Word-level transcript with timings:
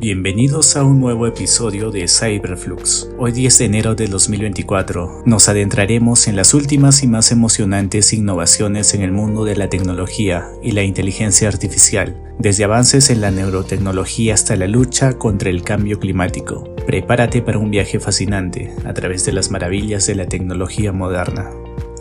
Bienvenidos 0.00 0.78
a 0.78 0.82
un 0.82 0.98
nuevo 0.98 1.26
episodio 1.26 1.90
de 1.90 2.08
Cyberflux. 2.08 3.10
Hoy 3.18 3.32
10 3.32 3.58
de 3.58 3.64
enero 3.66 3.94
de 3.94 4.06
2024 4.06 5.24
nos 5.26 5.50
adentraremos 5.50 6.26
en 6.26 6.36
las 6.36 6.54
últimas 6.54 7.02
y 7.02 7.06
más 7.06 7.32
emocionantes 7.32 8.14
innovaciones 8.14 8.94
en 8.94 9.02
el 9.02 9.12
mundo 9.12 9.44
de 9.44 9.56
la 9.56 9.68
tecnología 9.68 10.48
y 10.62 10.70
la 10.70 10.84
inteligencia 10.84 11.48
artificial, 11.48 12.16
desde 12.38 12.64
avances 12.64 13.10
en 13.10 13.20
la 13.20 13.30
neurotecnología 13.30 14.32
hasta 14.32 14.56
la 14.56 14.68
lucha 14.68 15.18
contra 15.18 15.50
el 15.50 15.62
cambio 15.64 16.00
climático. 16.00 16.64
Prepárate 16.86 17.42
para 17.42 17.58
un 17.58 17.70
viaje 17.70 18.00
fascinante 18.00 18.74
a 18.86 18.94
través 18.94 19.26
de 19.26 19.34
las 19.34 19.50
maravillas 19.50 20.06
de 20.06 20.14
la 20.14 20.24
tecnología 20.24 20.92
moderna. 20.92 21.50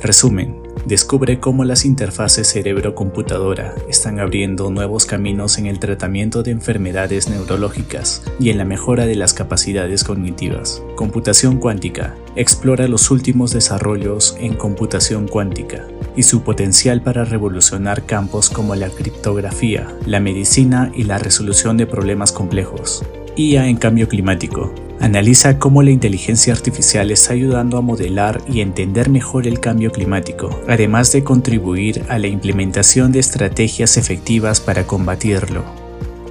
Resumen, 0.02 0.56
descubre 0.90 1.40
cómo 1.40 1.66
las 1.66 1.86
interfaces 1.86 2.48
cerebro-computadora 2.48 3.76
están 3.88 4.20
abriendo 4.20 4.72
nuevos 4.72 5.06
caminos 5.06 5.60
en 5.60 5.68
el 5.68 5.78
tratamiento 5.78 6.42
de 6.42 6.50
enfermedades 6.50 7.30
neurológicas 7.30 8.24
y 8.40 8.50
en 8.50 8.58
la 8.58 8.66
mejora 8.66 9.06
de 9.06 9.16
las 9.16 9.36
capacidades 9.36 10.04
cognitivas. 10.04 10.82
Computación 10.96 11.58
cuántica 11.58 12.16
explora 12.36 12.88
los 12.88 13.12
últimos 13.12 13.52
desarrollos 13.52 14.36
en 14.40 14.56
computación 14.56 15.28
cuántica 15.28 15.86
y 16.16 16.24
su 16.24 16.42
potencial 16.42 17.04
para 17.04 17.24
revolucionar 17.24 18.08
campos 18.08 18.50
como 18.50 18.74
la 18.74 18.90
criptografía, 18.90 19.88
la 20.08 20.20
medicina 20.20 20.92
y 20.96 21.04
la 21.04 21.20
resolución 21.20 21.78
de 21.78 21.86
problemas 21.86 22.32
complejos. 22.32 23.06
IA 23.36 23.68
en 23.68 23.78
cambio 23.78 24.08
climático 24.08 24.74
Analiza 25.00 25.60
cómo 25.60 25.82
la 25.82 25.92
inteligencia 25.92 26.52
artificial 26.52 27.10
está 27.10 27.32
ayudando 27.32 27.78
a 27.78 27.82
modelar 27.82 28.42
y 28.48 28.60
entender 28.60 29.10
mejor 29.10 29.48
el 29.48 29.62
cambio 29.62 29.92
climático, 29.94 30.60
además 30.68 31.14
de 31.14 31.24
contribuir 31.24 32.04
a 32.10 32.20
la 32.20 32.28
implementación 32.28 33.14
de 33.14 33.20
estrategias 33.20 33.96
efectivas 33.96 34.60
para 34.60 34.86
combatirlo. 34.86 35.64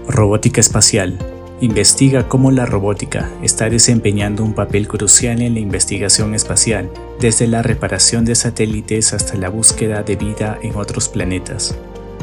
Robótica 0.06 0.60
espacial. 0.60 1.18
Investiga 1.62 2.28
cómo 2.28 2.50
la 2.50 2.66
robótica 2.66 3.30
está 3.42 3.70
desempeñando 3.70 4.44
un 4.44 4.52
papel 4.52 4.86
crucial 4.86 5.41
en 5.41 5.55
la 5.55 5.60
investigación 5.60 6.34
espacial, 6.34 6.91
desde 7.20 7.47
la 7.47 7.62
reparación 7.62 8.27
de 8.27 8.34
satélites 8.34 9.14
hasta 9.14 9.36
la 9.36 9.48
búsqueda 9.48 10.03
de 10.03 10.16
vida 10.16 10.58
en 10.62 10.77
otros 10.77 11.08
planetas. 11.08 11.75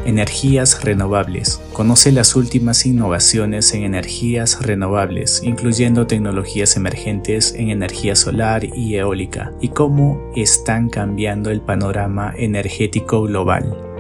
Energías 0.06 0.84
renovables. 0.84 1.60
Conoce 1.74 2.12
las 2.12 2.36
últimas 2.36 2.86
innovaciones 2.86 3.74
en 3.74 3.84
energías 3.84 4.62
renovables, 4.62 5.42
incluyendo 5.44 6.06
tecnologías 6.06 6.78
emergentes 6.78 7.56
en 7.58 7.72
energía 7.72 8.16
solar 8.16 8.64
y 8.64 8.96
eólica, 8.96 9.52
y 9.62 9.70
cómo 9.70 10.22
están 10.36 10.90
cambiando 10.90 11.50
el 11.50 11.60
panorama 11.60 12.34
energético 12.38 13.24
global. 13.24 13.95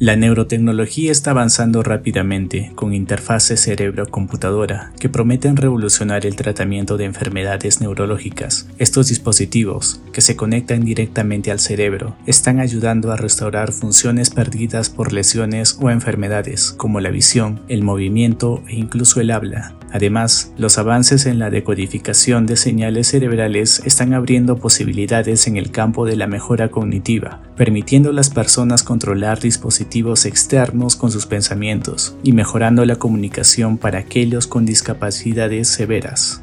La 0.00 0.16
neurotecnología 0.16 1.12
está 1.12 1.32
avanzando 1.32 1.82
rápidamente 1.82 2.72
con 2.74 2.94
interfaces 2.94 3.60
cerebro-computadora 3.60 4.92
que 4.98 5.10
prometen 5.10 5.58
revolucionar 5.58 6.24
el 6.24 6.36
tratamiento 6.36 6.96
de 6.96 7.04
enfermedades 7.04 7.82
neurológicas. 7.82 8.66
Estos 8.78 9.08
dispositivos, 9.08 10.00
que 10.14 10.22
se 10.22 10.36
conectan 10.36 10.86
directamente 10.86 11.50
al 11.50 11.60
cerebro, 11.60 12.16
están 12.24 12.60
ayudando 12.60 13.12
a 13.12 13.18
restaurar 13.18 13.72
funciones 13.72 14.30
perdidas 14.30 14.88
por 14.88 15.12
lesiones 15.12 15.76
o 15.82 15.90
enfermedades 15.90 16.72
como 16.78 17.00
la 17.00 17.10
visión, 17.10 17.60
el 17.68 17.82
movimiento 17.82 18.62
e 18.68 18.76
incluso 18.76 19.20
el 19.20 19.30
habla. 19.30 19.74
Además, 19.92 20.52
los 20.56 20.78
avances 20.78 21.26
en 21.26 21.38
la 21.38 21.50
decodificación 21.50 22.46
de 22.46 22.56
señales 22.56 23.08
cerebrales 23.08 23.82
están 23.84 24.14
abriendo 24.14 24.56
posibilidades 24.56 25.46
en 25.48 25.56
el 25.56 25.72
campo 25.72 26.06
de 26.06 26.14
la 26.16 26.28
mejora 26.28 26.68
cognitiva, 26.70 27.42
permitiendo 27.56 28.10
a 28.10 28.12
las 28.12 28.30
personas 28.30 28.84
controlar 28.84 29.40
dispositivos 29.40 29.89
externos 30.24 30.96
con 30.96 31.10
sus 31.10 31.26
pensamientos 31.26 32.16
y 32.22 32.32
mejorando 32.32 32.84
la 32.84 32.96
comunicación 32.96 33.76
para 33.76 33.98
aquellos 33.98 34.46
con 34.46 34.64
discapacidades 34.64 35.68
severas. 35.68 36.42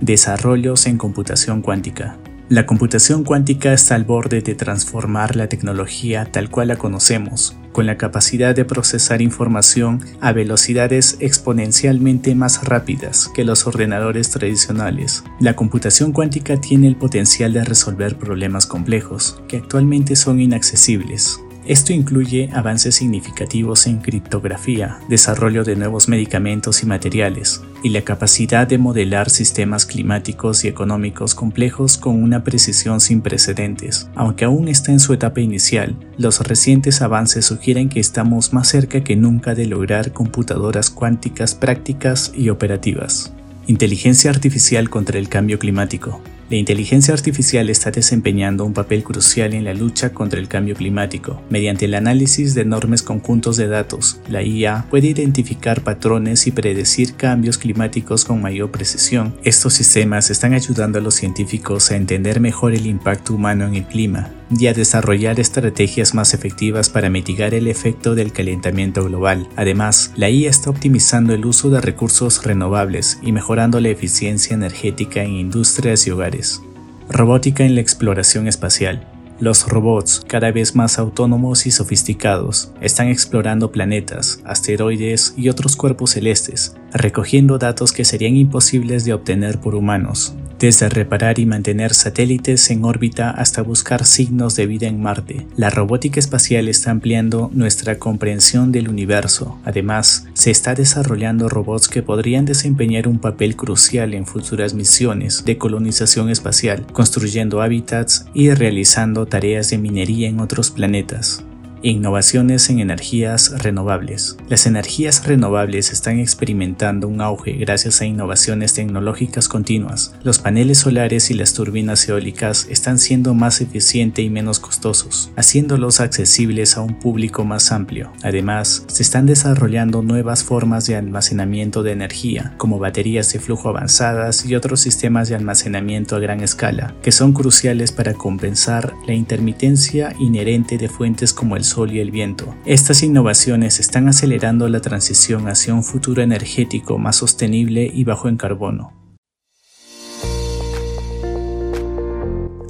Desarrollos 0.00 0.86
en 0.86 0.98
computación 0.98 1.62
cuántica. 1.62 2.18
La 2.50 2.66
computación 2.66 3.24
cuántica 3.24 3.72
está 3.72 3.94
al 3.94 4.04
borde 4.04 4.42
de 4.42 4.54
transformar 4.54 5.34
la 5.34 5.48
tecnología 5.48 6.28
tal 6.30 6.50
cual 6.50 6.68
la 6.68 6.76
conocemos, 6.76 7.56
con 7.72 7.86
la 7.86 7.96
capacidad 7.96 8.54
de 8.54 8.66
procesar 8.66 9.22
información 9.22 10.00
a 10.20 10.32
velocidades 10.32 11.16
exponencialmente 11.20 12.34
más 12.34 12.62
rápidas 12.64 13.30
que 13.34 13.44
los 13.44 13.66
ordenadores 13.66 14.30
tradicionales. 14.30 15.24
La 15.40 15.56
computación 15.56 16.12
cuántica 16.12 16.60
tiene 16.60 16.86
el 16.86 16.96
potencial 16.96 17.54
de 17.54 17.64
resolver 17.64 18.18
problemas 18.18 18.66
complejos 18.66 19.42
que 19.48 19.56
actualmente 19.56 20.14
son 20.14 20.38
inaccesibles. 20.38 21.40
Esto 21.66 21.94
incluye 21.94 22.50
avances 22.52 22.96
significativos 22.96 23.86
en 23.86 23.98
criptografía, 23.98 24.98
desarrollo 25.08 25.64
de 25.64 25.76
nuevos 25.76 26.08
medicamentos 26.08 26.82
y 26.82 26.86
materiales, 26.86 27.62
y 27.82 27.88
la 27.88 28.02
capacidad 28.02 28.66
de 28.66 28.76
modelar 28.76 29.30
sistemas 29.30 29.86
climáticos 29.86 30.64
y 30.64 30.68
económicos 30.68 31.34
complejos 31.34 31.96
con 31.96 32.22
una 32.22 32.44
precisión 32.44 33.00
sin 33.00 33.22
precedentes. 33.22 34.10
Aunque 34.14 34.44
aún 34.44 34.68
está 34.68 34.92
en 34.92 35.00
su 35.00 35.14
etapa 35.14 35.40
inicial, 35.40 35.96
los 36.18 36.40
recientes 36.40 37.00
avances 37.00 37.46
sugieren 37.46 37.88
que 37.88 38.00
estamos 38.00 38.52
más 38.52 38.68
cerca 38.68 39.02
que 39.02 39.16
nunca 39.16 39.54
de 39.54 39.64
lograr 39.64 40.12
computadoras 40.12 40.90
cuánticas 40.90 41.54
prácticas 41.54 42.30
y 42.36 42.50
operativas. 42.50 43.32
Inteligencia 43.66 44.30
artificial 44.30 44.90
contra 44.90 45.18
el 45.18 45.30
cambio 45.30 45.58
climático. 45.58 46.20
La 46.54 46.60
inteligencia 46.60 47.12
artificial 47.12 47.68
está 47.68 47.90
desempeñando 47.90 48.64
un 48.64 48.74
papel 48.74 49.02
crucial 49.02 49.54
en 49.54 49.64
la 49.64 49.74
lucha 49.74 50.12
contra 50.12 50.38
el 50.38 50.46
cambio 50.46 50.76
climático. 50.76 51.42
Mediante 51.50 51.86
el 51.86 51.94
análisis 51.94 52.54
de 52.54 52.60
enormes 52.60 53.02
conjuntos 53.02 53.56
de 53.56 53.66
datos, 53.66 54.20
la 54.28 54.40
IA 54.40 54.86
puede 54.88 55.08
identificar 55.08 55.80
patrones 55.80 56.46
y 56.46 56.52
predecir 56.52 57.16
cambios 57.16 57.58
climáticos 57.58 58.24
con 58.24 58.40
mayor 58.40 58.70
precisión. 58.70 59.34
Estos 59.42 59.74
sistemas 59.74 60.30
están 60.30 60.54
ayudando 60.54 61.00
a 61.00 61.02
los 61.02 61.16
científicos 61.16 61.90
a 61.90 61.96
entender 61.96 62.38
mejor 62.38 62.72
el 62.72 62.86
impacto 62.86 63.34
humano 63.34 63.66
en 63.66 63.74
el 63.74 63.86
clima 63.86 64.30
y 64.50 64.66
a 64.66 64.74
desarrollar 64.74 65.40
estrategias 65.40 66.14
más 66.14 66.34
efectivas 66.34 66.90
para 66.90 67.10
mitigar 67.10 67.54
el 67.54 67.66
efecto 67.66 68.14
del 68.14 68.32
calentamiento 68.32 69.04
global. 69.04 69.48
Además, 69.56 70.12
la 70.16 70.30
IA 70.30 70.50
está 70.50 70.70
optimizando 70.70 71.34
el 71.34 71.46
uso 71.46 71.70
de 71.70 71.80
recursos 71.80 72.44
renovables 72.44 73.18
y 73.22 73.32
mejorando 73.32 73.80
la 73.80 73.88
eficiencia 73.88 74.54
energética 74.54 75.22
en 75.22 75.32
industrias 75.32 76.06
y 76.06 76.10
hogares 76.10 76.60
Robótica 77.08 77.64
en 77.64 77.74
la 77.74 77.82
exploración 77.82 78.48
espacial. 78.48 79.06
Los 79.38 79.68
robots, 79.68 80.22
cada 80.26 80.50
vez 80.52 80.74
más 80.74 80.98
autónomos 80.98 81.66
y 81.66 81.70
sofisticados, 81.70 82.72
están 82.80 83.08
explorando 83.08 83.72
planetas, 83.72 84.40
asteroides 84.44 85.34
y 85.36 85.48
otros 85.48 85.76
cuerpos 85.76 86.12
celestes, 86.12 86.76
recogiendo 86.92 87.58
datos 87.58 87.92
que 87.92 88.04
serían 88.04 88.36
imposibles 88.36 89.04
de 89.04 89.12
obtener 89.12 89.60
por 89.60 89.74
humanos, 89.74 90.34
desde 90.58 90.88
reparar 90.88 91.38
y 91.38 91.46
mantener 91.46 91.94
satélites 91.94 92.70
en 92.70 92.84
órbita 92.84 93.30
hasta 93.30 93.62
buscar 93.62 94.04
signos 94.04 94.56
de 94.56 94.66
vida 94.66 94.86
en 94.86 95.00
Marte. 95.00 95.46
La 95.56 95.70
robótica 95.70 96.20
espacial 96.20 96.68
está 96.68 96.90
ampliando 96.90 97.50
nuestra 97.52 97.98
comprensión 97.98 98.72
del 98.72 98.88
universo. 98.88 99.58
Además, 99.64 100.26
se 100.34 100.50
está 100.50 100.74
desarrollando 100.74 101.48
robots 101.48 101.88
que 101.88 102.02
podrían 102.02 102.44
desempeñar 102.44 103.08
un 103.08 103.18
papel 103.18 103.56
crucial 103.56 104.14
en 104.14 104.26
futuras 104.26 104.74
misiones 104.74 105.44
de 105.44 105.58
colonización 105.58 106.30
espacial, 106.30 106.86
construyendo 106.92 107.62
hábitats 107.62 108.26
y 108.34 108.50
realizando 108.50 109.26
tareas 109.26 109.70
de 109.70 109.78
minería 109.78 110.28
en 110.28 110.40
otros 110.40 110.70
planetas. 110.70 111.44
Innovaciones 111.86 112.70
en 112.70 112.78
energías 112.78 113.62
renovables. 113.62 114.38
Las 114.48 114.64
energías 114.64 115.26
renovables 115.26 115.92
están 115.92 116.18
experimentando 116.18 117.06
un 117.08 117.20
auge 117.20 117.52
gracias 117.52 118.00
a 118.00 118.06
innovaciones 118.06 118.72
tecnológicas 118.72 119.50
continuas. 119.50 120.14
Los 120.22 120.38
paneles 120.38 120.78
solares 120.78 121.30
y 121.30 121.34
las 121.34 121.52
turbinas 121.52 122.08
eólicas 122.08 122.68
están 122.70 122.98
siendo 122.98 123.34
más 123.34 123.60
eficientes 123.60 124.24
y 124.24 124.30
menos 124.30 124.60
costosos, 124.60 125.30
haciéndolos 125.36 126.00
accesibles 126.00 126.78
a 126.78 126.80
un 126.80 126.98
público 126.98 127.44
más 127.44 127.70
amplio. 127.70 128.10
Además, 128.22 128.84
se 128.86 129.02
están 129.02 129.26
desarrollando 129.26 130.00
nuevas 130.00 130.42
formas 130.42 130.86
de 130.86 130.96
almacenamiento 130.96 131.82
de 131.82 131.92
energía, 131.92 132.54
como 132.56 132.78
baterías 132.78 133.30
de 133.34 133.40
flujo 133.40 133.68
avanzadas 133.68 134.46
y 134.46 134.54
otros 134.54 134.80
sistemas 134.80 135.28
de 135.28 135.34
almacenamiento 135.34 136.16
a 136.16 136.20
gran 136.20 136.40
escala, 136.40 136.94
que 137.02 137.12
son 137.12 137.34
cruciales 137.34 137.92
para 137.92 138.14
compensar 138.14 138.94
la 139.06 139.12
intermitencia 139.12 140.14
inherente 140.18 140.78
de 140.78 140.88
fuentes 140.88 141.34
como 141.34 141.58
el 141.58 141.73
sol 141.74 141.90
y 141.90 141.98
el 141.98 142.12
viento. 142.12 142.54
Estas 142.66 143.02
innovaciones 143.02 143.80
están 143.80 144.08
acelerando 144.08 144.68
la 144.68 144.80
transición 144.80 145.48
hacia 145.48 145.74
un 145.74 145.82
futuro 145.82 146.22
energético 146.22 146.98
más 146.98 147.16
sostenible 147.16 147.90
y 147.92 148.04
bajo 148.04 148.28
en 148.28 148.36
carbono. 148.36 148.92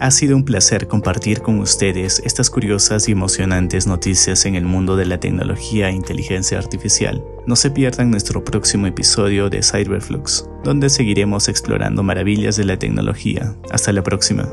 Ha 0.00 0.10
sido 0.10 0.36
un 0.36 0.44
placer 0.44 0.86
compartir 0.88 1.40
con 1.40 1.60
ustedes 1.60 2.20
estas 2.24 2.50
curiosas 2.50 3.08
y 3.08 3.12
emocionantes 3.12 3.86
noticias 3.86 4.44
en 4.44 4.54
el 4.54 4.64
mundo 4.64 4.96
de 4.96 5.06
la 5.06 5.20
tecnología 5.20 5.88
e 5.88 5.92
inteligencia 5.92 6.58
artificial. 6.58 7.24
No 7.46 7.56
se 7.56 7.70
pierdan 7.70 8.10
nuestro 8.10 8.42
próximo 8.42 8.86
episodio 8.86 9.48
de 9.48 9.62
Cyberflux, 9.62 10.46
donde 10.62 10.90
seguiremos 10.90 11.48
explorando 11.48 12.02
maravillas 12.02 12.56
de 12.56 12.64
la 12.64 12.78
tecnología. 12.78 13.54
Hasta 13.70 13.92
la 13.92 14.02
próxima. 14.02 14.48